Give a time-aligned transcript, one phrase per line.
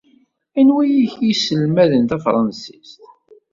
[0.59, 3.01] Anwa ay ak-yesselmaden tafṛensist?